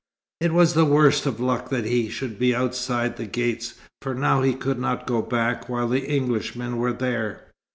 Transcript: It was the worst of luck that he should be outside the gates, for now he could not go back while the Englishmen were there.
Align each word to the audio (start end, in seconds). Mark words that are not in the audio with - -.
It 0.39 0.51
was 0.51 0.73
the 0.73 0.83
worst 0.83 1.27
of 1.27 1.39
luck 1.39 1.69
that 1.69 1.85
he 1.85 2.09
should 2.09 2.39
be 2.39 2.55
outside 2.55 3.17
the 3.17 3.27
gates, 3.27 3.75
for 4.01 4.15
now 4.15 4.41
he 4.41 4.55
could 4.55 4.79
not 4.79 5.05
go 5.05 5.21
back 5.21 5.69
while 5.69 5.87
the 5.89 6.09
Englishmen 6.09 6.77
were 6.77 6.91
there. 6.93 7.43